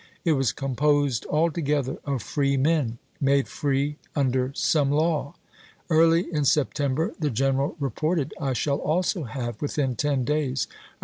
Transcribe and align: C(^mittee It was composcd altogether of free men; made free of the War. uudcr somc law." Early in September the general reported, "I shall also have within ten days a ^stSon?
C(^mittee 0.01 0.07
It 0.31 0.31
was 0.33 0.51
composcd 0.51 1.27
altogether 1.27 1.97
of 2.05 2.23
free 2.23 2.57
men; 2.57 2.97
made 3.19 3.47
free 3.47 3.97
of 4.15 4.31
the 4.31 4.39
War. 4.39 4.47
uudcr 4.47 4.53
somc 4.55 4.89
law." 4.89 5.35
Early 5.91 6.21
in 6.33 6.43
September 6.43 7.13
the 7.19 7.29
general 7.29 7.75
reported, 7.79 8.33
"I 8.41 8.53
shall 8.53 8.79
also 8.79 9.25
have 9.25 9.61
within 9.61 9.95
ten 9.95 10.23
days 10.23 10.65
a 10.65 10.73
^stSon? 10.73 10.77